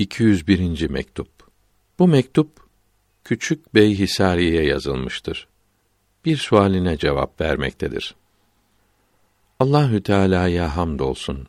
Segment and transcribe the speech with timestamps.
[0.00, 0.90] 201.
[0.90, 1.28] mektup.
[1.98, 2.50] Bu mektup
[3.24, 5.48] Küçük Bey Hisari'ye yazılmıştır.
[6.24, 8.14] Bir sualine cevap vermektedir.
[9.58, 11.46] Allahü Teala'ya hamdolsun.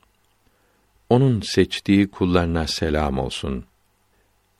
[1.10, 3.66] Onun seçtiği kullarına selam olsun.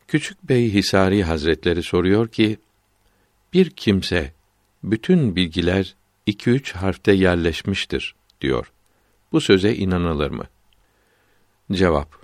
[0.08, 2.60] Küçük Bey Hisari Hazretleri soruyor ki,
[3.54, 4.34] bir kimse
[4.84, 5.96] bütün bilgiler
[6.26, 8.72] iki üç harfte yerleşmiştir diyor.
[9.32, 10.46] Bu söze inanılır mı?
[11.72, 12.21] Cevap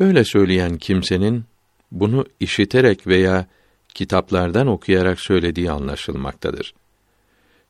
[0.00, 1.44] Böyle söyleyen kimsenin
[1.92, 3.46] bunu işiterek veya
[3.94, 6.74] kitaplardan okuyarak söylediği anlaşılmaktadır.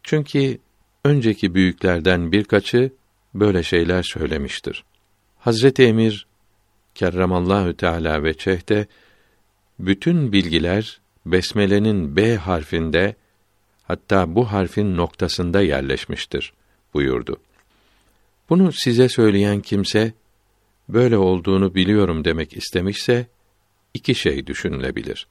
[0.02, 0.58] Çünkü
[1.04, 2.92] önceki büyüklerden birkaçı
[3.34, 4.84] böyle şeyler söylemiştir.
[5.38, 6.26] Hazreti Emir
[6.94, 8.86] kerramallahu teala ve çehte
[9.78, 13.16] bütün bilgiler besmelenin B harfinde
[13.82, 16.52] hatta bu harfin noktasında yerleşmiştir
[16.94, 17.36] buyurdu.
[18.50, 20.12] Bunu size söyleyen kimse
[20.92, 23.26] böyle olduğunu biliyorum demek istemişse
[23.94, 25.26] iki şey düşünülebilir.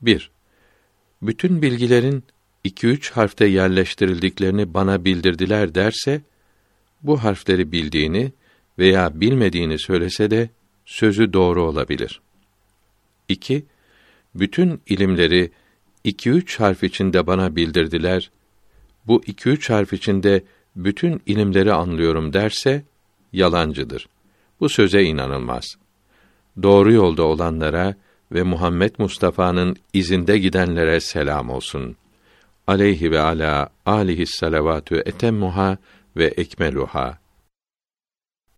[0.00, 0.30] 1.
[1.22, 2.24] Bütün bilgilerin
[2.64, 6.20] iki üç harfte yerleştirildiklerini bana bildirdiler derse
[7.02, 8.32] bu harfleri bildiğini
[8.78, 10.50] veya bilmediğini söylese de
[10.86, 12.20] sözü doğru olabilir.
[13.28, 13.64] 2.
[14.34, 15.50] Bütün ilimleri
[16.04, 18.30] iki üç harf içinde bana bildirdiler.
[19.06, 20.44] Bu iki üç harf içinde
[20.76, 22.84] bütün ilimleri anlıyorum derse
[23.32, 24.08] yalancıdır.
[24.60, 25.64] Bu söze inanılmaz.
[26.62, 27.94] Doğru yolda olanlara
[28.32, 31.96] ve Muhammed Mustafa'nın izinde gidenlere selam olsun.
[32.66, 35.76] Aleyhi ve ala alihi salavatü etemmuha
[36.16, 37.18] ve ekmeluha.